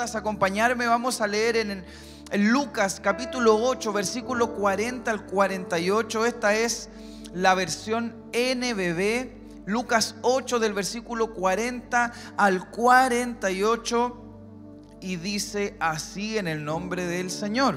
[0.00, 1.84] acompañarme, vamos a leer en,
[2.30, 6.24] en Lucas capítulo 8, versículo 40 al 48.
[6.24, 6.88] Esta es
[7.34, 9.66] la versión NBB.
[9.66, 14.24] Lucas 8 del versículo 40 al 48
[15.02, 17.76] y dice así en el nombre del Señor.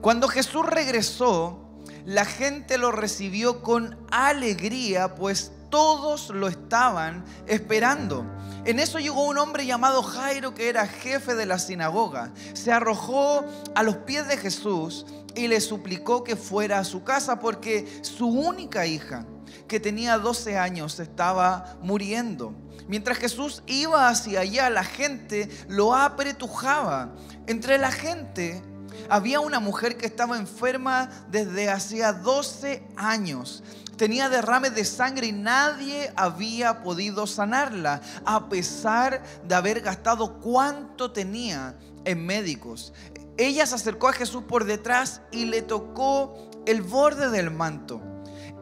[0.00, 1.64] Cuando Jesús regresó,
[2.06, 8.26] la gente lo recibió con alegría, pues todos lo estaban esperando.
[8.64, 12.32] En eso llegó un hombre llamado Jairo que era jefe de la sinagoga.
[12.52, 17.40] Se arrojó a los pies de Jesús y le suplicó que fuera a su casa
[17.40, 19.24] porque su única hija,
[19.66, 22.54] que tenía 12 años, estaba muriendo.
[22.86, 27.14] Mientras Jesús iba hacia allá, la gente lo apretujaba.
[27.46, 28.62] Entre la gente
[29.08, 33.62] había una mujer que estaba enferma desde hacía 12 años
[34.00, 41.12] tenía derrames de sangre y nadie había podido sanarla, a pesar de haber gastado cuánto
[41.12, 41.76] tenía
[42.06, 42.94] en médicos.
[43.36, 48.00] Ella se acercó a Jesús por detrás y le tocó el borde del manto.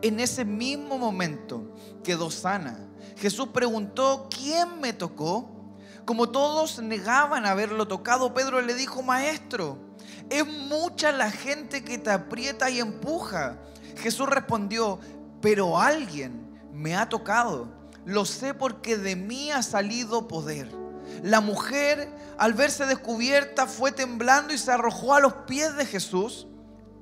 [0.03, 2.77] En ese mismo momento quedó sana.
[3.17, 5.77] Jesús preguntó, ¿quién me tocó?
[6.05, 9.88] Como todos negaban haberlo tocado, Pedro le dijo, maestro,
[10.31, 13.59] es mucha la gente que te aprieta y empuja.
[13.97, 14.99] Jesús respondió,
[15.41, 17.69] pero alguien me ha tocado.
[18.05, 20.71] Lo sé porque de mí ha salido poder.
[21.23, 26.47] La mujer, al verse descubierta, fue temblando y se arrojó a los pies de Jesús.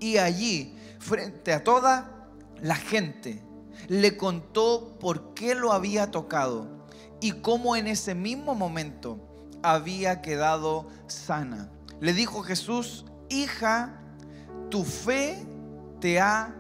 [0.01, 2.29] Y allí, frente a toda
[2.61, 3.43] la gente,
[3.89, 6.87] le contó por qué lo había tocado
[7.21, 9.21] y cómo en ese mismo momento
[9.63, 11.71] había quedado sana.
[12.01, 14.01] Le dijo Jesús, hija,
[14.71, 15.47] tu fe
[16.01, 16.55] te ha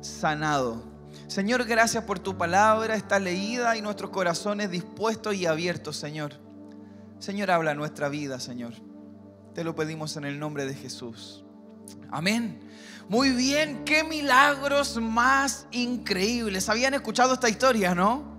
[0.00, 0.82] sanado.
[1.26, 6.32] Señor, gracias por tu palabra, está leída y nuestros corazones dispuestos y abiertos, Señor.
[7.18, 8.74] Señor, habla nuestra vida, Señor.
[9.54, 11.44] Te lo pedimos en el nombre de Jesús.
[12.10, 12.60] Amén.
[13.08, 16.68] Muy bien, qué milagros más increíbles.
[16.68, 18.37] ¿Habían escuchado esta historia, no?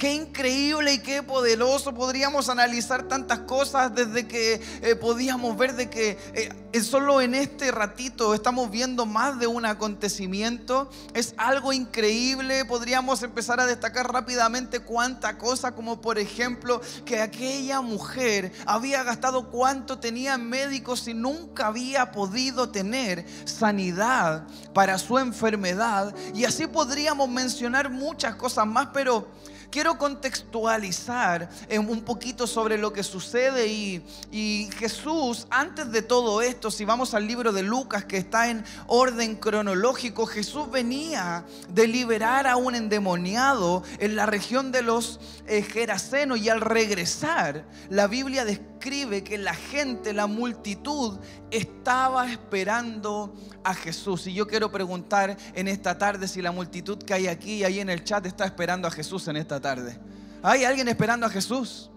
[0.00, 1.92] Qué increíble y qué poderoso.
[1.92, 7.70] Podríamos analizar tantas cosas desde que eh, podíamos ver de que eh, solo en este
[7.70, 10.88] ratito estamos viendo más de un acontecimiento.
[11.12, 12.64] Es algo increíble.
[12.64, 19.50] Podríamos empezar a destacar rápidamente cuánta cosa, como por ejemplo que aquella mujer había gastado
[19.50, 26.14] cuánto tenía en médicos y nunca había podido tener sanidad para su enfermedad.
[26.34, 29.28] Y así podríamos mencionar muchas cosas más, pero
[29.70, 36.70] quiero contextualizar un poquito sobre lo que sucede y, y, Jesús, antes de todo esto,
[36.70, 42.46] si vamos al libro de Lucas que está en orden cronológico, Jesús venía de liberar
[42.46, 48.44] a un endemoniado en la región de los eh, Gerasenos y al regresar, la Biblia
[48.44, 51.18] describe que la gente, la multitud,
[51.50, 54.26] estaba esperando a Jesús.
[54.26, 57.80] Y yo quiero preguntar en esta tarde si la multitud que hay aquí y ahí
[57.80, 59.98] en el chat está esperando a Jesús en esta tarde.
[60.42, 61.90] ¿Hay alguien esperando a Jesús?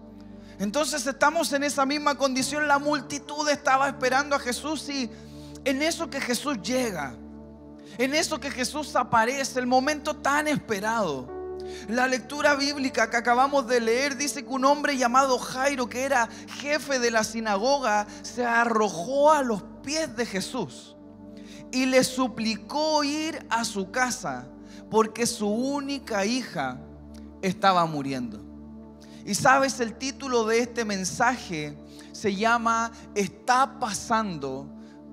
[0.58, 2.68] Entonces estamos en esa misma condición.
[2.68, 5.10] La multitud estaba esperando a Jesús y
[5.64, 7.14] en eso que Jesús llega,
[7.98, 11.32] en eso que Jesús aparece, el momento tan esperado.
[11.88, 16.28] La lectura bíblica que acabamos de leer dice que un hombre llamado Jairo, que era
[16.60, 20.94] jefe de la sinagoga, se arrojó a los pies de Jesús
[21.72, 24.46] y le suplicó ir a su casa
[24.90, 26.78] porque su única hija
[27.46, 28.40] estaba muriendo.
[29.24, 31.76] Y sabes, el título de este mensaje
[32.12, 34.68] se llama Está pasando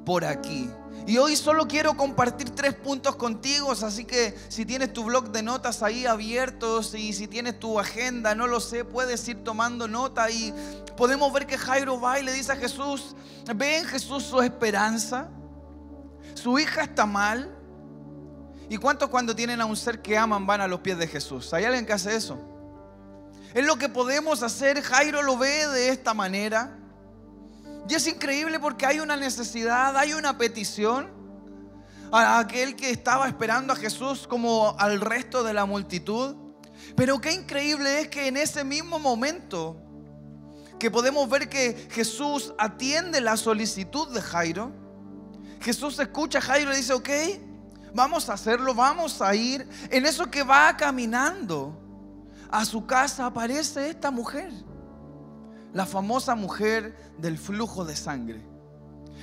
[0.06, 0.70] por aquí.
[1.08, 5.42] Y hoy solo quiero compartir tres puntos contigo, así que si tienes tu blog de
[5.42, 10.30] notas ahí abiertos y si tienes tu agenda, no lo sé, puedes ir tomando nota
[10.30, 10.54] y
[10.96, 13.16] podemos ver que Jairo va y le dice a Jesús,
[13.56, 15.30] ven Jesús su esperanza,
[16.36, 17.58] su hija está mal.
[18.72, 21.54] ¿Y cuántos cuando tienen a un ser que aman van a los pies de Jesús?
[21.54, 22.40] ¿Hay alguien que hace eso?
[23.54, 26.80] Es lo que podemos hacer, Jairo lo ve de esta manera.
[27.90, 31.10] Y es increíble porque hay una necesidad, hay una petición
[32.14, 36.38] a aquel que estaba esperando a Jesús como al resto de la multitud.
[36.96, 39.76] Pero qué increíble es que en ese mismo momento
[40.80, 44.72] que podemos ver que Jesús atiende la solicitud de Jairo,
[45.60, 47.10] Jesús escucha a Jairo y dice, ok,
[47.94, 49.68] vamos a hacerlo, vamos a ir.
[49.90, 51.78] En eso que va caminando
[52.50, 54.52] a su casa aparece esta mujer
[55.74, 58.42] la famosa mujer del flujo de sangre.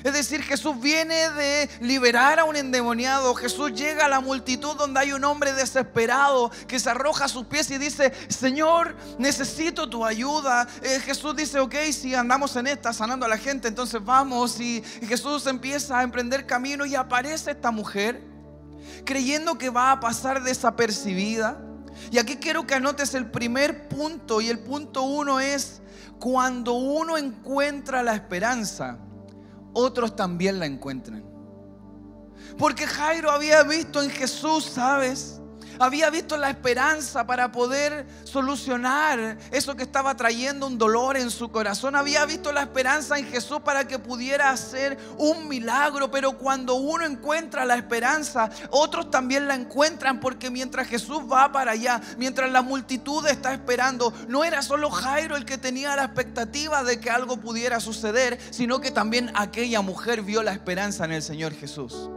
[0.05, 3.35] Es decir, Jesús viene de liberar a un endemoniado.
[3.35, 7.47] Jesús llega a la multitud donde hay un hombre desesperado que se arroja a sus
[7.47, 10.69] pies y dice, Señor, necesito tu ayuda.
[10.83, 14.61] Eh, Jesús dice, ok, si andamos en esta, sanando a la gente, entonces vamos.
[14.61, 18.23] Y, y Jesús empieza a emprender camino y aparece esta mujer
[19.05, 21.61] creyendo que va a pasar desapercibida.
[22.11, 25.83] Y aquí quiero que anotes el primer punto y el punto uno es
[26.19, 28.99] cuando uno encuentra la esperanza
[29.73, 31.25] otros también la encuentran.
[32.57, 35.38] Porque Jairo había visto en Jesús, ¿sabes?
[35.79, 41.51] Había visto la esperanza para poder solucionar eso que estaba trayendo un dolor en su
[41.51, 41.95] corazón.
[41.95, 46.11] Había visto la esperanza en Jesús para que pudiera hacer un milagro.
[46.11, 50.21] Pero cuando uno encuentra la esperanza, otros también la encuentran.
[50.21, 55.37] Porque mientras Jesús va para allá, mientras la multitud está esperando, no era solo Jairo
[55.37, 60.23] el que tenía la expectativa de que algo pudiera suceder, sino que también aquella mujer
[60.23, 62.11] vio la esperanza en el Señor Jesús.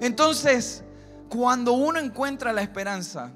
[0.00, 0.84] Entonces,
[1.32, 3.32] cuando uno encuentra la esperanza,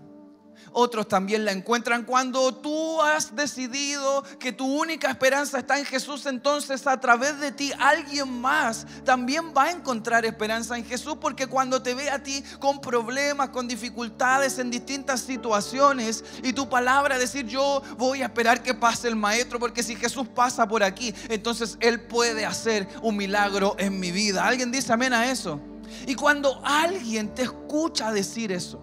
[0.73, 2.05] otros también la encuentran.
[2.05, 7.53] Cuando tú has decidido que tu única esperanza está en Jesús, entonces a través de
[7.53, 12.23] ti alguien más también va a encontrar esperanza en Jesús, porque cuando te ve a
[12.23, 18.27] ti con problemas, con dificultades en distintas situaciones y tu palabra decir yo voy a
[18.27, 22.87] esperar que pase el maestro, porque si Jesús pasa por aquí, entonces Él puede hacer
[23.01, 24.47] un milagro en mi vida.
[24.47, 25.59] ¿Alguien dice amén a eso?
[26.07, 28.83] Y cuando alguien te escucha decir eso,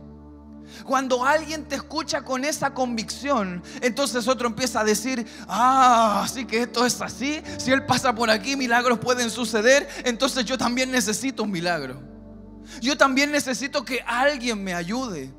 [0.86, 6.64] cuando alguien te escucha con esa convicción, entonces otro empieza a decir, ah, así que
[6.64, 11.44] esto es así, si Él pasa por aquí, milagros pueden suceder, entonces yo también necesito
[11.44, 12.02] un milagro.
[12.82, 15.32] Yo también necesito que alguien me ayude.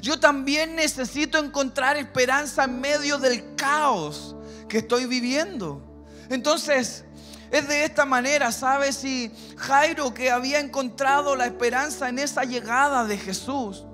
[0.00, 4.36] Yo también necesito encontrar esperanza en medio del caos
[4.68, 6.04] que estoy viviendo.
[6.28, 7.04] Entonces,
[7.50, 9.04] es de esta manera, ¿sabes?
[9.04, 13.84] Y Jairo que había encontrado la esperanza en esa llegada de Jesús,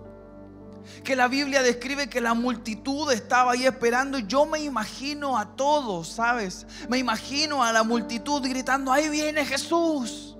[1.03, 4.19] que la Biblia describe que la multitud estaba ahí esperando.
[4.19, 6.67] Yo me imagino a todos, ¿sabes?
[6.89, 10.37] Me imagino a la multitud gritando, ahí viene Jesús.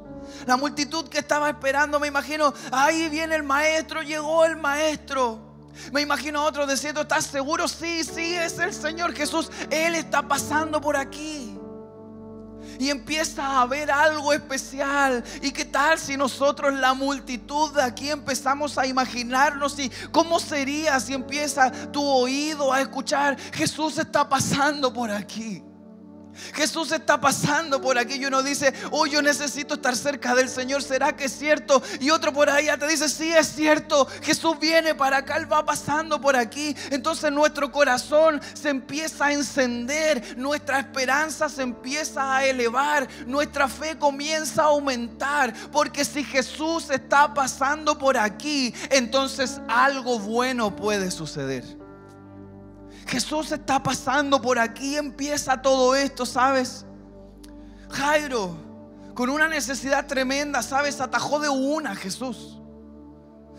[0.47, 5.41] La multitud que estaba esperando, me imagino, ahí viene el maestro, llegó el maestro.
[5.93, 7.69] Me imagino a otros diciendo, ¿estás seguro?
[7.69, 9.51] Sí, sí, es el Señor Jesús.
[9.71, 11.59] Él está pasando por aquí
[12.79, 15.25] y empieza a ver algo especial.
[15.43, 20.99] ¿Y qué tal si nosotros, la multitud de aquí, empezamos a imaginarnos y cómo sería
[21.01, 25.63] si empieza tu oído a escuchar, Jesús está pasando por aquí?
[26.55, 30.83] Jesús está pasando por aquí y uno dice, oh, yo necesito estar cerca del Señor,
[30.83, 31.83] ¿será que es cierto?
[32.01, 35.65] Y otro por ahí te dice, sí es cierto, Jesús viene para acá, Él va
[35.65, 36.75] pasando por aquí.
[36.91, 43.97] Entonces nuestro corazón se empieza a encender, nuestra esperanza se empieza a elevar, nuestra fe
[43.97, 51.76] comienza a aumentar, porque si Jesús está pasando por aquí, entonces algo bueno puede suceder.
[53.07, 56.85] Jesús está pasando por aquí, empieza todo esto, ¿sabes?
[57.91, 58.57] Jairo,
[59.15, 61.01] con una necesidad tremenda, ¿sabes?
[61.01, 62.61] Atajó de una Jesús.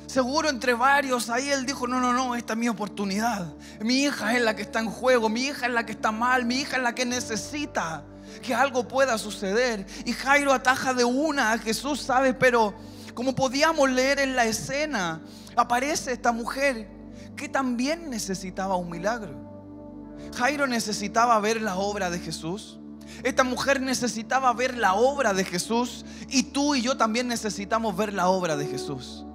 [0.05, 3.53] Seguro entre varios, ahí él dijo, no, no, no, esta es mi oportunidad.
[3.81, 6.45] Mi hija es la que está en juego, mi hija es la que está mal,
[6.45, 8.03] mi hija es la que necesita
[8.41, 9.85] que algo pueda suceder.
[10.05, 12.35] Y Jairo ataja de una a Jesús, ¿sabes?
[12.39, 12.73] Pero
[13.13, 15.21] como podíamos leer en la escena,
[15.55, 16.96] aparece esta mujer
[17.37, 19.47] que también necesitaba un milagro.
[20.35, 22.79] Jairo necesitaba ver la obra de Jesús.
[23.23, 28.13] Esta mujer necesitaba ver la obra de Jesús y tú y yo también necesitamos ver
[28.13, 29.25] la obra de Jesús.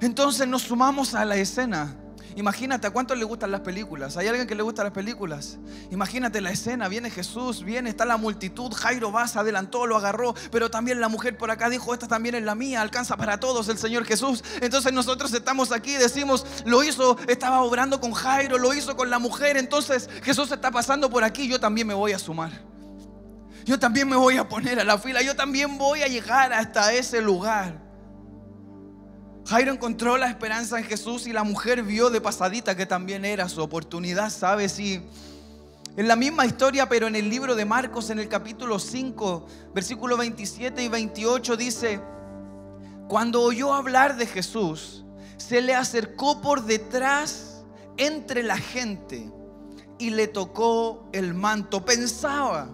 [0.00, 1.96] Entonces nos sumamos a la escena
[2.36, 4.16] Imagínate a cuántos le gustan las películas.
[4.16, 5.58] ¿Hay alguien que le gustan las películas?
[5.90, 10.34] Imagínate la escena, viene Jesús, viene, está la multitud, Jairo va, se adelantó, lo agarró,
[10.50, 13.68] pero también la mujer por acá dijo, esta también es la mía, alcanza para todos
[13.68, 14.44] el Señor Jesús.
[14.60, 19.18] Entonces nosotros estamos aquí decimos, lo hizo, estaba obrando con Jairo, lo hizo con la
[19.18, 22.70] mujer, entonces Jesús está pasando por aquí, yo también me voy a sumar.
[23.64, 26.92] Yo también me voy a poner a la fila, yo también voy a llegar hasta
[26.92, 27.89] ese lugar.
[29.46, 33.48] Jairo encontró la esperanza en Jesús y la mujer vio de pasadita que también era
[33.48, 34.78] su oportunidad, ¿sabes?
[34.78, 35.02] Y
[35.96, 40.16] en la misma historia, pero en el libro de Marcos, en el capítulo 5, versículo
[40.16, 42.00] 27 y 28, dice,
[43.08, 45.04] cuando oyó hablar de Jesús,
[45.36, 47.64] se le acercó por detrás
[47.96, 49.30] entre la gente
[49.98, 51.84] y le tocó el manto.
[51.84, 52.68] Pensaba,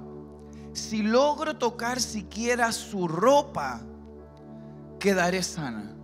[0.75, 3.81] si logro tocar siquiera su ropa,
[5.01, 5.96] quedaré sana.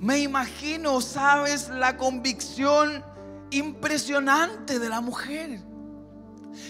[0.00, 3.04] Me imagino, sabes, la convicción
[3.50, 5.60] impresionante de la mujer.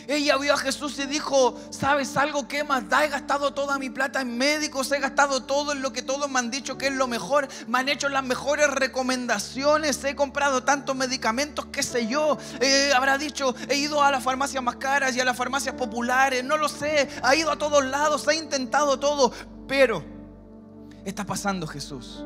[0.08, 2.49] Ella vio a Jesús y dijo, ¿sabes algo?
[2.49, 3.04] ¿Qué más da?
[3.04, 6.40] He gastado toda mi plata en médicos, he gastado todo en lo que todos me
[6.40, 10.96] han dicho que es lo mejor, me han hecho las mejores recomendaciones, he comprado tantos
[10.96, 12.37] medicamentos, qué sé yo.
[12.60, 16.42] Eh, habrá dicho, he ido a las farmacias más caras y a las farmacias populares,
[16.42, 19.32] no lo sé, ha ido a todos lados, ha intentado todo,
[19.68, 20.04] pero
[21.04, 22.25] está pasando Jesús.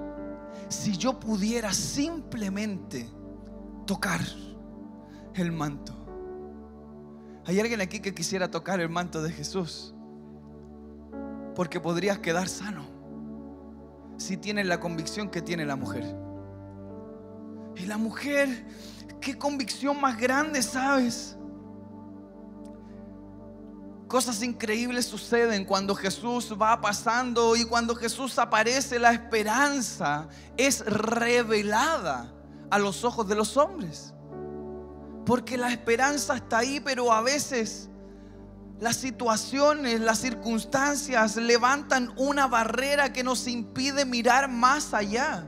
[0.74, 3.08] Si yo pudiera simplemente
[3.86, 4.20] tocar
[5.34, 6.04] el manto
[7.46, 9.94] ¿Hay alguien aquí que quisiera tocar el manto de Jesús?
[11.54, 12.86] Porque podrías quedar sano
[14.16, 16.04] si tienes la convicción que tiene la mujer.
[17.76, 18.64] Y la mujer,
[19.20, 21.36] qué convicción más grande, ¿sabes?
[24.14, 32.32] Cosas increíbles suceden cuando Jesús va pasando y cuando Jesús aparece, la esperanza es revelada
[32.70, 34.14] a los ojos de los hombres.
[35.26, 37.90] Porque la esperanza está ahí, pero a veces
[38.78, 45.44] las situaciones, las circunstancias levantan una barrera que nos impide mirar más allá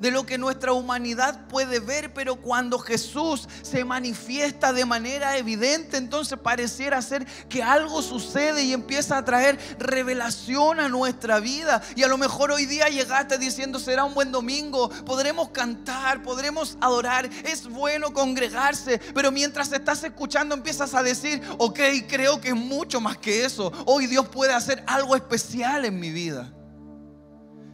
[0.00, 5.96] de lo que nuestra humanidad puede ver, pero cuando Jesús se manifiesta de manera evidente,
[5.96, 11.82] entonces pareciera ser que algo sucede y empieza a traer revelación a nuestra vida.
[11.96, 16.76] Y a lo mejor hoy día llegaste diciendo, será un buen domingo, podremos cantar, podremos
[16.80, 22.56] adorar, es bueno congregarse, pero mientras estás escuchando empiezas a decir, ok, creo que es
[22.56, 23.72] mucho más que eso.
[23.86, 26.52] Hoy Dios puede hacer algo especial en mi vida.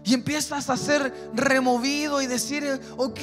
[0.02, 3.20] Y empiezas a ser removido y decir, ok,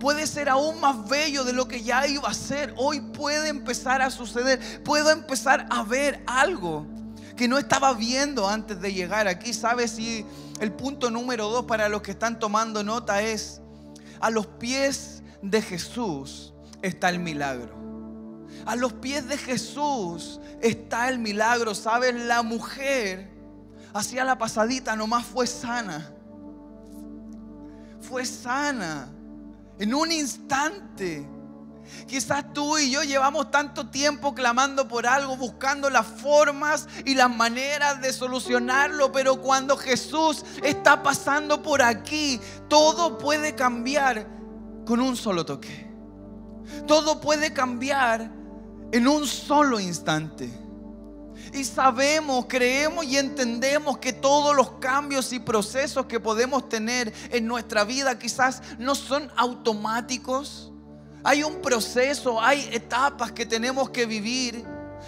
[0.00, 2.74] puede ser aún más bello de lo que ya iba a ser.
[2.76, 4.82] Hoy puede empezar a suceder.
[4.82, 6.86] Puedo empezar a ver algo
[7.36, 9.54] que no estaba viendo antes de llegar aquí.
[9.54, 9.92] ¿Sabes?
[9.92, 10.26] si
[10.60, 13.60] el punto número dos para los que están tomando nota es,
[14.20, 16.52] a los pies de Jesús
[16.82, 17.78] está el milagro.
[18.66, 21.74] A los pies de Jesús está el milagro.
[21.74, 22.14] ¿Sabes?
[22.14, 23.29] La mujer
[23.92, 26.12] hacía la pasadita, nomás fue sana.
[28.00, 29.08] Fue sana.
[29.78, 31.26] En un instante.
[32.06, 37.34] Quizás tú y yo llevamos tanto tiempo clamando por algo, buscando las formas y las
[37.34, 44.26] maneras de solucionarlo, pero cuando Jesús está pasando por aquí, todo puede cambiar
[44.86, 45.90] con un solo toque.
[46.86, 48.30] Todo puede cambiar
[48.92, 50.50] en un solo instante.
[51.52, 57.46] Y sabemos, creemos y entendemos que todos los cambios y procesos que podemos tener en
[57.46, 60.72] nuestra vida quizás no son automáticos.
[61.22, 64.64] Hay un proceso, hay etapas que tenemos que vivir.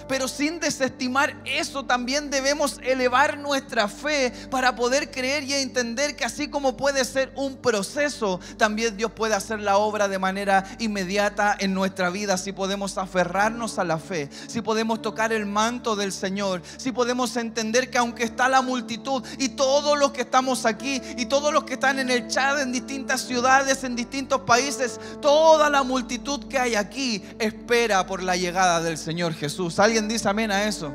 [0.09, 6.25] Pero sin desestimar eso también debemos elevar nuestra fe para poder creer y entender que
[6.25, 11.57] así como puede ser un proceso, también Dios puede hacer la obra de manera inmediata
[11.59, 12.37] en nuestra vida.
[12.37, 17.37] Si podemos aferrarnos a la fe, si podemos tocar el manto del Señor, si podemos
[17.37, 21.65] entender que aunque está la multitud y todos los que estamos aquí y todos los
[21.65, 26.59] que están en el chat en distintas ciudades, en distintos países, toda la multitud que
[26.59, 29.79] hay aquí espera por la llegada del Señor Jesús.
[29.93, 30.91] ¿Alguien dice amén a eso?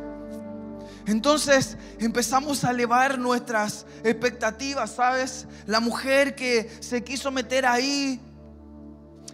[1.06, 5.46] Entonces empezamos a elevar nuestras expectativas, ¿sabes?
[5.68, 8.20] La mujer que se quiso meter ahí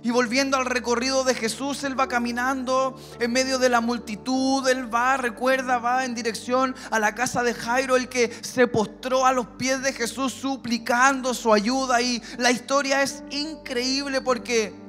[0.03, 4.93] y volviendo al recorrido de Jesús, Él va caminando en medio de la multitud, Él
[4.93, 9.32] va, recuerda, va en dirección a la casa de Jairo, el que se postró a
[9.32, 12.01] los pies de Jesús suplicando su ayuda.
[12.01, 14.82] Y la historia es increíble porque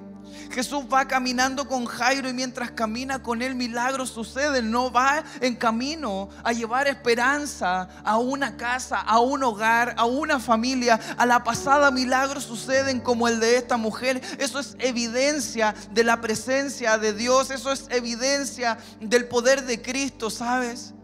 [0.54, 4.70] Jesús va caminando con Jairo y mientras camina con él milagros suceden.
[4.70, 10.38] No va en camino a llevar esperanza a una casa, a un hogar, a una
[10.38, 11.00] familia.
[11.18, 14.23] A la pasada milagros suceden como el de esta mujer.
[14.38, 17.50] Eso es evidencia de la presencia de Dios.
[17.50, 20.94] Eso es evidencia del poder de Cristo, ¿sabes?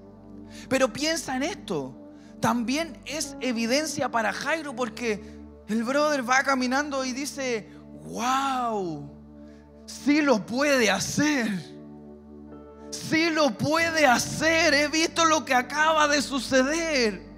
[0.69, 1.97] Pero piensa en esto.
[2.39, 7.69] También es evidencia para Jairo porque el brother va caminando y dice,
[8.05, 9.20] wow
[9.91, 11.49] sí lo puede hacer.
[12.91, 14.75] Sí lo puede hacer.
[14.75, 17.29] He visto lo que acaba de suceder.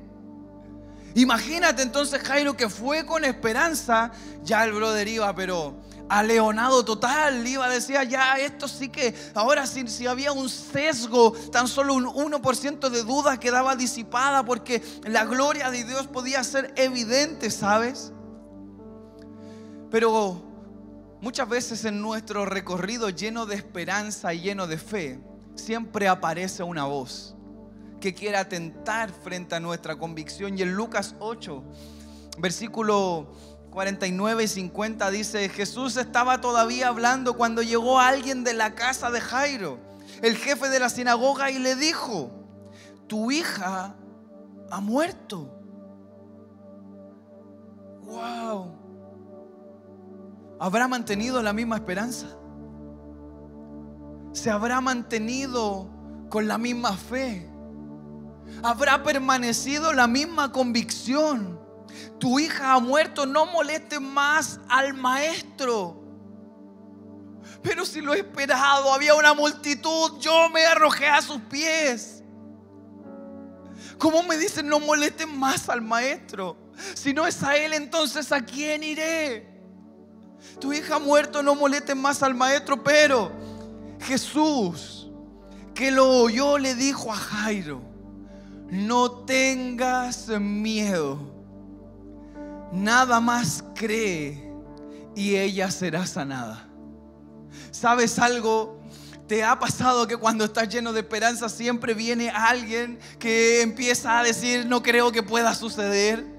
[1.14, 4.12] Imagínate entonces Jairo que fue con esperanza.
[4.44, 7.46] Ya el brother iba, pero aleonado total.
[7.46, 12.06] Iba, decía, ya esto sí que, ahora si, si había un sesgo, tan solo un
[12.06, 18.12] 1% de duda quedaba disipada porque la gloria de Dios podía ser evidente, ¿sabes?
[19.90, 20.51] Pero
[21.22, 25.20] Muchas veces en nuestro recorrido lleno de esperanza y lleno de fe,
[25.54, 27.34] siempre aparece una voz
[28.00, 30.58] que quiere atentar frente a nuestra convicción.
[30.58, 31.64] Y en Lucas 8,
[32.38, 33.32] versículo
[33.70, 39.20] 49 y 50 dice, Jesús estaba todavía hablando cuando llegó alguien de la casa de
[39.20, 39.78] Jairo
[40.22, 42.30] el jefe de la sinagoga y le dijo,
[43.06, 43.94] tu hija
[44.70, 45.48] ha muerto.
[48.02, 48.81] Wow.
[50.62, 52.38] ¿Habrá mantenido la misma esperanza?
[54.32, 55.90] ¿Se habrá mantenido
[56.30, 57.50] con la misma fe?
[58.62, 61.60] ¿Habrá permanecido la misma convicción?
[62.20, 66.00] Tu hija ha muerto, no moleste más al maestro.
[67.60, 72.22] Pero si lo he esperado, había una multitud, yo me arrojé a sus pies.
[73.98, 76.56] ¿Cómo me dicen no moleste más al maestro?
[76.94, 79.51] Si no es a él, entonces ¿a quién iré?
[80.60, 83.32] Tu hija ha muerto, no moleste más al maestro, pero
[84.00, 85.10] Jesús,
[85.74, 87.82] que lo oyó, le dijo a Jairo,
[88.70, 91.18] no tengas miedo,
[92.72, 94.52] nada más cree
[95.14, 96.68] y ella será sanada.
[97.70, 98.80] ¿Sabes algo?
[99.26, 104.22] ¿Te ha pasado que cuando estás lleno de esperanza siempre viene alguien que empieza a
[104.22, 106.31] decir, no creo que pueda suceder?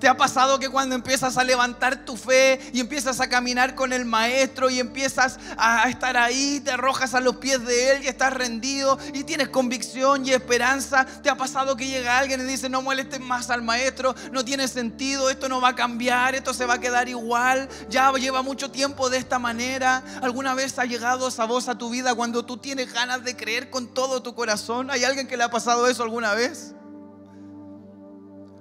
[0.00, 3.92] ¿Te ha pasado que cuando empiezas a levantar tu fe y empiezas a caminar con
[3.92, 8.08] el maestro y empiezas a estar ahí, te arrojas a los pies de él y
[8.08, 11.04] estás rendido y tienes convicción y esperanza?
[11.22, 14.68] ¿Te ha pasado que llega alguien y dice, no molestes más al maestro, no tiene
[14.68, 18.70] sentido, esto no va a cambiar, esto se va a quedar igual, ya lleva mucho
[18.70, 20.02] tiempo de esta manera?
[20.22, 23.70] ¿Alguna vez ha llegado esa voz a tu vida cuando tú tienes ganas de creer
[23.70, 24.90] con todo tu corazón?
[24.90, 26.74] ¿Hay alguien que le ha pasado eso alguna vez?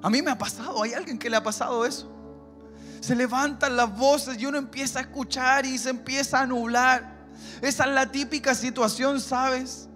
[0.01, 2.11] A mí me ha pasado, hay alguien que le ha pasado eso.
[2.99, 7.27] Se levantan las voces y uno empieza a escuchar y se empieza a nublar.
[7.61, 9.87] Esa es la típica situación, ¿sabes?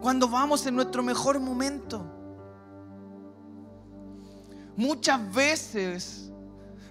[0.00, 2.14] Cuando vamos en nuestro mejor momento.
[4.76, 6.30] Muchas veces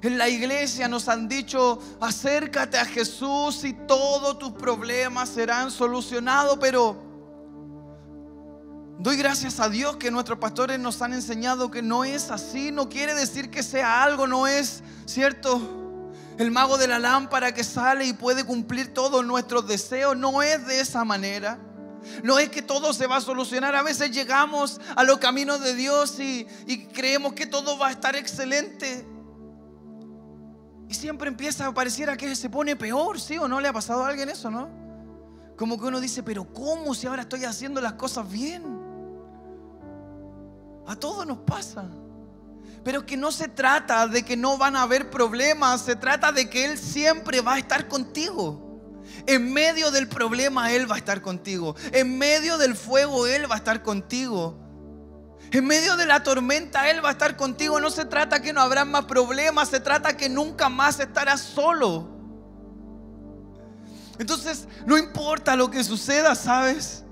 [0.01, 6.57] en la iglesia nos han dicho, acércate a Jesús y todos tus problemas serán solucionados,
[6.59, 7.06] pero
[8.99, 12.89] Doy gracias a Dios que nuestros pastores nos han enseñado que no es así, no
[12.89, 15.61] quiere decir que sea algo, no es, ¿cierto?
[16.39, 20.65] El mago de la lámpara que sale y puede cumplir todos nuestros deseos, no es
[20.65, 21.59] de esa manera.
[22.23, 23.75] No es que todo se va a solucionar.
[23.75, 26.47] A veces llegamos a los caminos de Dios y,
[26.93, 29.05] creemos que todo va a estar excelente.
[30.89, 33.59] Y siempre empieza a pareciera que se pone peor, ¿sí o no?
[33.59, 34.69] ¿Le ha pasado a alguien eso, no?
[35.55, 38.76] Como que uno dice, pero ¿cómo si ahora estoy haciendo las cosas bien?
[40.87, 41.85] A todos nos pasa.
[42.83, 46.49] Pero que no se trata de que no van a haber problemas, se trata de
[46.49, 48.63] que Él siempre va a estar contigo.
[49.25, 51.75] En medio del problema Él va a estar contigo.
[51.91, 54.57] En medio del fuego Él va a estar contigo.
[55.51, 57.81] En medio de la tormenta Él va a estar contigo.
[57.81, 62.07] No se trata que no habrá más problemas, se trata que nunca más estarás solo.
[64.17, 67.03] Entonces, no importa lo que suceda, ¿sabes?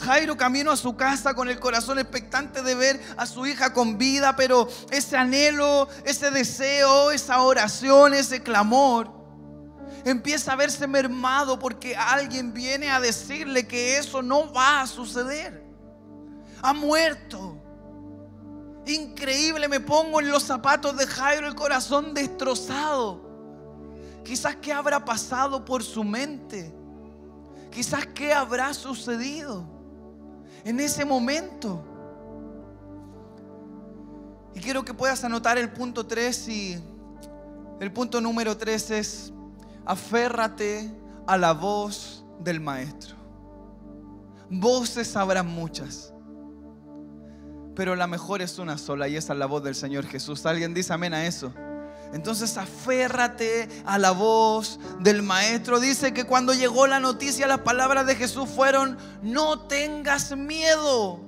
[0.00, 3.98] Jairo camino a su casa con el corazón expectante de ver a su hija con
[3.98, 9.12] vida, pero ese anhelo, ese deseo, esa oración, ese clamor,
[10.04, 15.64] empieza a verse mermado porque alguien viene a decirle que eso no va a suceder.
[16.62, 17.60] Ha muerto.
[18.86, 23.22] Increíble, me pongo en los zapatos de Jairo, el corazón destrozado.
[24.24, 26.74] Quizás qué habrá pasado por su mente.
[27.74, 29.64] Quizás qué habrá sucedido
[30.64, 31.84] en ese momento.
[34.54, 36.78] Y quiero que puedas anotar el punto 3 y
[37.80, 39.32] el punto número 3 es
[39.84, 40.88] aférrate
[41.26, 43.16] a la voz del maestro.
[44.48, 46.14] Voces habrán muchas,
[47.74, 50.46] pero la mejor es una sola y esa es la voz del Señor Jesús.
[50.46, 51.52] ¿Alguien dice amén a eso?
[52.14, 55.80] Entonces aférrate a la voz del maestro.
[55.80, 61.23] Dice que cuando llegó la noticia, las palabras de Jesús fueron, no tengas miedo.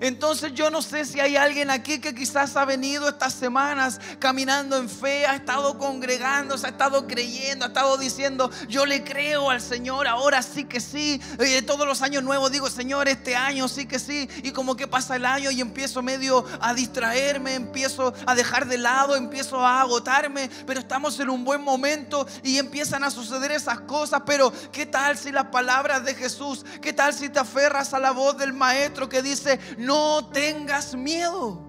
[0.00, 4.76] Entonces yo no sé si hay alguien aquí que quizás ha venido estas semanas caminando
[4.76, 9.60] en fe, ha estado congregando, ha estado creyendo, ha estado diciendo, yo le creo al
[9.60, 11.20] Señor, ahora sí que sí.
[11.38, 14.28] Y todos los años nuevos digo, Señor, este año sí que sí.
[14.42, 18.78] Y como que pasa el año y empiezo medio a distraerme, empiezo a dejar de
[18.78, 23.80] lado, empiezo a agotarme, pero estamos en un buen momento y empiezan a suceder esas
[23.80, 24.22] cosas.
[24.26, 28.10] Pero ¿qué tal si las palabras de Jesús, qué tal si te aferras a la
[28.10, 31.60] voz del Maestro que dice, no tengas miedo.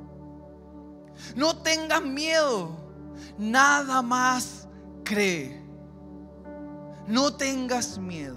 [1.36, 2.78] No tengas miedo.
[3.38, 4.68] Nada más
[5.04, 5.62] cree.
[7.08, 8.36] No tengas miedo.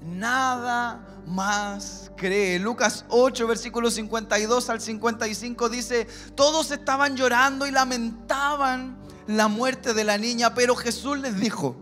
[0.00, 2.58] Nada más cree.
[2.58, 10.04] Lucas 8, versículos 52 al 55 dice, todos estaban llorando y lamentaban la muerte de
[10.04, 11.76] la niña, pero Jesús les dijo,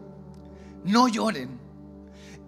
[0.84, 1.62] no lloren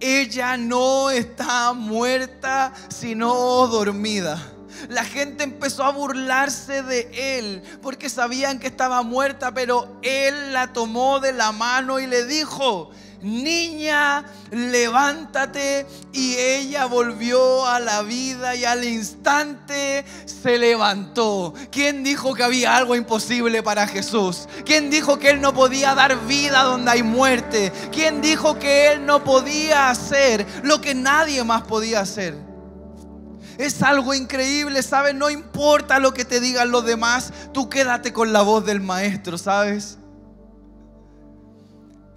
[0.00, 4.53] ella no está muerta, sino dormida.
[4.88, 10.72] La gente empezó a burlarse de él porque sabían que estaba muerta, pero él la
[10.72, 12.90] tomó de la mano y le dijo,
[13.24, 15.86] niña, levántate.
[16.12, 21.54] Y ella volvió a la vida y al instante se levantó.
[21.70, 24.46] ¿Quién dijo que había algo imposible para Jesús?
[24.64, 27.72] ¿Quién dijo que Él no podía dar vida donde hay muerte?
[27.90, 32.53] ¿Quién dijo que Él no podía hacer lo que nadie más podía hacer?
[33.58, 35.14] Es algo increíble, ¿sabes?
[35.14, 39.38] No importa lo que te digan los demás, tú quédate con la voz del maestro,
[39.38, 39.98] ¿sabes?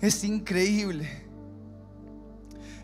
[0.01, 1.26] Es increíble.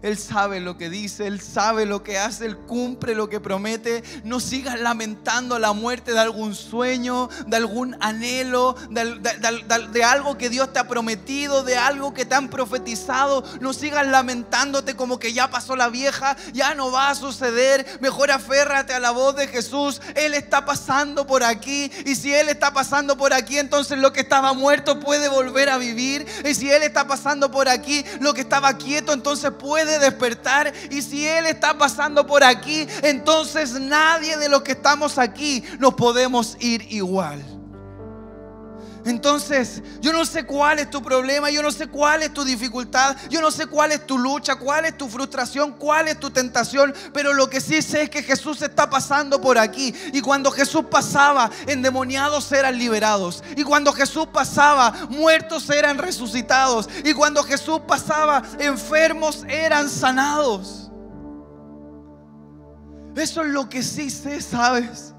[0.03, 4.03] Él sabe lo que dice, Él sabe lo que hace, Él cumple lo que promete.
[4.25, 10.73] No sigas lamentando la muerte de algún sueño, de algún anhelo, de, algo que Dios
[10.73, 13.45] te ha prometido, de algo que te han profetizado.
[13.61, 17.87] No sigas lamentándote como que ya pasó la vieja, ya no va a suceder.
[18.01, 20.01] Mejor aférrate a la voz de Jesús.
[20.15, 21.89] Él está pasando por aquí.
[22.05, 25.77] Y si Él está pasando por aquí, entonces lo que estaba muerto puede volver a
[25.77, 26.27] vivir.
[26.43, 30.73] Y si Él está pasando por aquí, lo que estaba quieto, entonces puede despertar.
[30.89, 35.93] Y si Él está pasando por aquí, entonces nadie de los que estamos aquí nos
[35.93, 37.52] podemos ir igual.
[39.05, 43.17] Entonces, yo no sé cuál es tu problema, yo no sé cuál es tu dificultad,
[43.29, 46.93] yo no sé cuál es tu lucha, cuál es tu frustración, cuál es tu tentación,
[47.13, 49.93] pero lo que sí sé es que Jesús está pasando por aquí.
[50.13, 53.43] Y cuando Jesús pasaba, endemoniados eran liberados.
[53.57, 56.87] Y cuando Jesús pasaba, muertos eran resucitados.
[57.03, 60.91] Y cuando Jesús pasaba, enfermos eran sanados.
[63.15, 65.12] Eso es lo que sí sé, ¿sabes?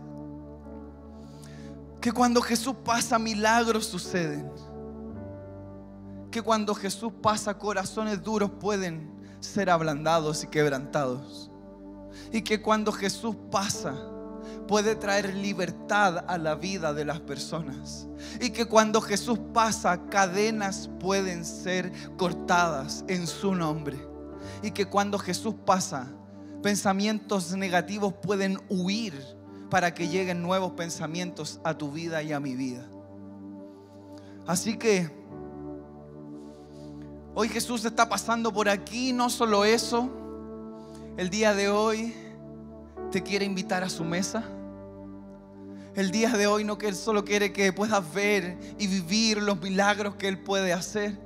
[2.05, 4.53] Que cuando Jesús pasa milagros suceden.
[6.31, 11.51] Que cuando Jesús pasa corazones duros pueden ser ablandados y quebrantados.
[12.31, 13.95] Y que cuando Jesús pasa
[14.69, 18.07] puede traer libertad a la vida de las personas.
[18.39, 23.97] Y que cuando Jesús pasa cadenas pueden ser cortadas en su nombre.
[24.63, 26.07] Y que cuando Jesús pasa
[26.63, 29.15] pensamientos negativos pueden huir
[29.75, 32.87] para que lleguen nuevos pensamientos a tu vida y a mi vida.
[34.47, 35.11] Así que
[37.35, 40.09] hoy Jesús está pasando por aquí, no solo eso,
[41.17, 42.15] el día de hoy
[43.11, 44.45] te quiere invitar a su mesa.
[45.97, 49.61] El día de hoy no que Él solo quiere que puedas ver y vivir los
[49.61, 51.19] milagros que Él puede hacer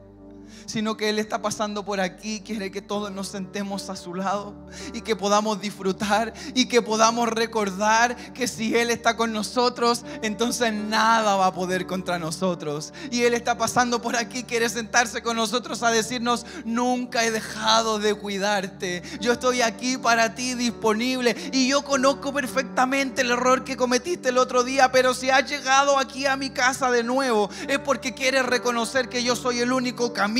[0.66, 4.54] sino que Él está pasando por aquí, quiere que todos nos sentemos a su lado
[4.92, 10.72] y que podamos disfrutar y que podamos recordar que si Él está con nosotros, entonces
[10.72, 12.92] nada va a poder contra nosotros.
[13.10, 17.98] Y Él está pasando por aquí, quiere sentarse con nosotros a decirnos, nunca he dejado
[17.98, 23.76] de cuidarte, yo estoy aquí para ti disponible y yo conozco perfectamente el error que
[23.76, 27.78] cometiste el otro día, pero si has llegado aquí a mi casa de nuevo es
[27.78, 30.37] porque quieres reconocer que yo soy el único camino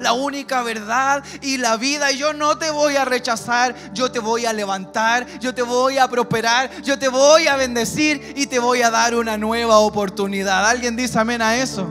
[0.00, 2.10] la única verdad y la vida.
[2.12, 5.98] Y yo no te voy a rechazar, yo te voy a levantar, yo te voy
[5.98, 10.68] a prosperar, yo te voy a bendecir y te voy a dar una nueva oportunidad.
[10.68, 11.86] ¿Alguien dice amén a eso?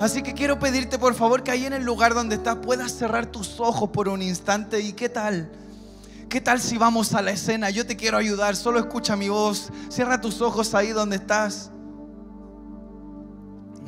[0.00, 3.26] Así que quiero pedirte por favor que ahí en el lugar donde estás puedas cerrar
[3.26, 4.80] tus ojos por un instante.
[4.80, 5.50] ¿Y qué tal?
[6.28, 7.70] ¿Qué tal si vamos a la escena?
[7.70, 9.68] Yo te quiero ayudar, solo escucha mi voz.
[9.88, 11.70] Cierra tus ojos ahí donde estás.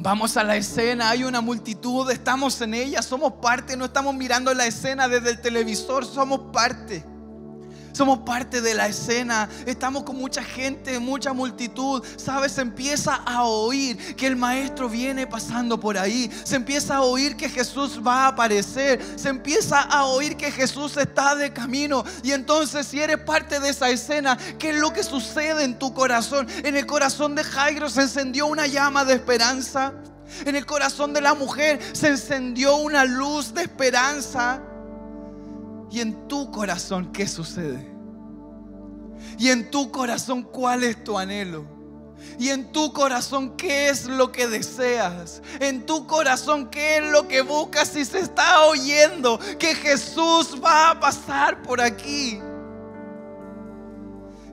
[0.06, 4.54] Vamos a la escena, hay una multitud, estamos en ella, somos parte, no estamos mirando
[4.54, 7.04] la escena desde el televisor, somos parte.
[7.96, 12.04] Somos parte de la escena, estamos con mucha gente, mucha multitud.
[12.18, 16.30] Sabes, se empieza a oír que el maestro viene pasando por ahí.
[16.44, 19.02] Se empieza a oír que Jesús va a aparecer.
[19.16, 22.04] Se empieza a oír que Jesús está de camino.
[22.22, 25.94] Y entonces, si eres parte de esa escena, ¿qué es lo que sucede en tu
[25.94, 26.46] corazón?
[26.64, 29.94] En el corazón de Jairo se encendió una llama de esperanza.
[30.44, 34.60] En el corazón de la mujer se encendió una luz de esperanza.
[35.96, 37.90] Y en tu corazón, ¿qué sucede?
[39.38, 41.64] Y en tu corazón, ¿cuál es tu anhelo?
[42.38, 45.40] Y en tu corazón, ¿qué es lo que deseas?
[45.58, 47.88] En tu corazón, ¿qué es lo que buscas?
[47.88, 52.42] Si se está oyendo que Jesús va a pasar por aquí.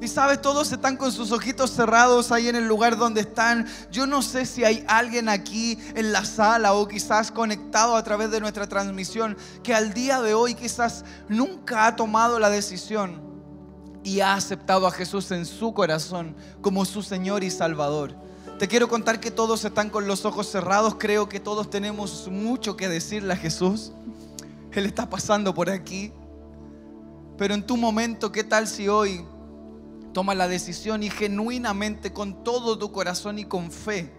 [0.02, 3.68] Y sabes, todos están con sus ojitos cerrados ahí en el lugar donde están.
[3.92, 8.30] Yo no sé si hay alguien aquí en la sala o quizás conectado a través
[8.32, 13.22] de nuestra transmisión que al día de hoy quizás nunca ha tomado la decisión
[14.04, 18.14] y ha aceptado a Jesús en su corazón como su Señor y Salvador.
[18.60, 20.96] Te quiero contar que todos están con los ojos cerrados.
[21.00, 23.92] Creo que todos tenemos mucho que decirle a Jesús.
[24.72, 26.12] Él está pasando por aquí.
[27.38, 29.26] Pero en tu momento, ¿qué tal si hoy
[30.14, 34.14] tomas la decisión y genuinamente con todo tu corazón y con fe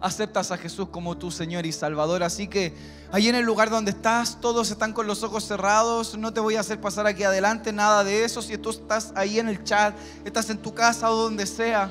[0.00, 2.22] aceptas a Jesús como tu Señor y Salvador?
[2.22, 2.74] Así que
[3.12, 6.56] ahí en el lugar donde estás, todos están con los ojos cerrados, no te voy
[6.56, 8.40] a hacer pasar aquí adelante nada de eso.
[8.42, 9.94] Si tú estás ahí en el chat,
[10.24, 11.90] estás en tu casa o donde sea,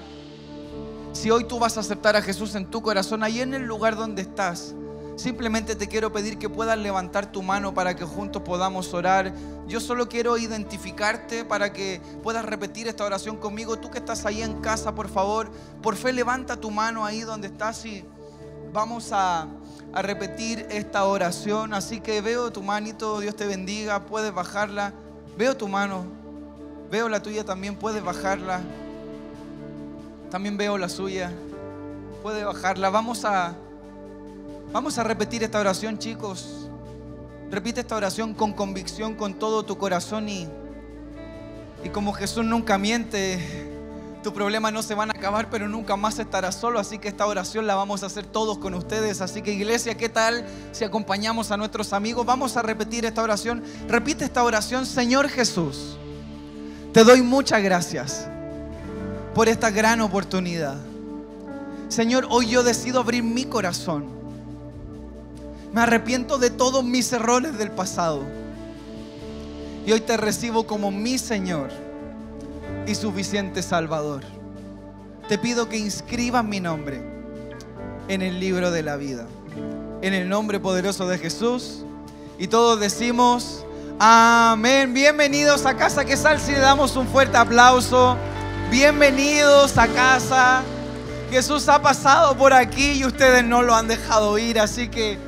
[1.14, 3.96] si hoy tú vas a aceptar a Jesús en tu corazón, ahí en el lugar
[3.96, 4.76] donde estás,
[5.16, 9.34] Simplemente te quiero pedir que puedas levantar tu mano para que juntos podamos orar.
[9.66, 13.80] Yo solo quiero identificarte para que puedas repetir esta oración conmigo.
[13.80, 15.50] Tú que estás ahí en casa, por favor,
[15.82, 18.04] por fe levanta tu mano ahí donde estás y
[18.74, 19.48] vamos a,
[19.94, 21.74] repetir esta oración.
[21.74, 24.92] Así que veo tu manito, Dios te bendiga, puedes bajarla.
[25.38, 26.06] Veo tu mano,
[26.92, 28.60] veo la tuya también, puedes bajarla.
[30.30, 31.32] También veo la suya,
[32.22, 32.90] puede bajarla.
[32.90, 33.56] Vamos a
[34.76, 36.70] Vamos a repetir esta oración, chicos.
[37.50, 40.50] Repite esta oración con convicción, con todo tu corazón y,
[41.82, 43.40] y como Jesús nunca miente,
[44.22, 46.78] tus problemas no se van a acabar, pero nunca más estarás solo.
[46.78, 49.22] Así que esta oración la vamos a hacer todos con ustedes.
[49.22, 52.26] Así que iglesia, ¿qué tal si acompañamos a nuestros amigos?
[52.26, 53.64] Vamos a repetir esta oración.
[53.88, 55.96] Repite esta oración, Señor Jesús.
[56.92, 58.28] Te doy muchas gracias
[59.34, 60.76] por esta gran oportunidad.
[61.88, 64.15] Señor, hoy yo decido abrir mi corazón
[65.76, 68.24] me arrepiento de todos mis errores del pasado.
[69.86, 71.70] Y hoy te recibo como mi Señor
[72.88, 74.22] y suficiente Salvador.
[75.28, 77.04] Te pido que inscribas mi nombre
[78.08, 79.28] en el libro de la vida.
[80.02, 81.84] En el nombre poderoso de Jesús.
[82.40, 83.66] Y todos decimos,
[84.00, 84.94] amén.
[84.94, 88.16] Bienvenidos a casa que sal si le damos un fuerte aplauso.
[88.72, 90.64] Bienvenidos a casa.
[91.30, 94.58] Jesús ha pasado por aquí y ustedes no lo han dejado ir.
[94.58, 95.25] Así que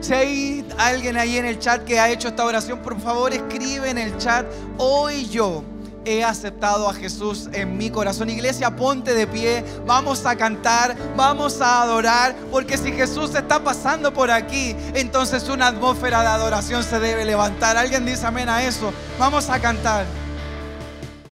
[0.00, 3.90] si hay alguien ahí en el chat que ha hecho esta oración, por favor escribe
[3.90, 4.46] en el chat,
[4.78, 5.62] hoy yo
[6.04, 8.30] he aceptado a Jesús en mi corazón.
[8.30, 14.12] Iglesia, ponte de pie, vamos a cantar, vamos a adorar, porque si Jesús está pasando
[14.12, 17.76] por aquí, entonces una atmósfera de adoración se debe levantar.
[17.76, 18.92] ¿Alguien dice amén a eso?
[19.18, 20.06] Vamos a cantar.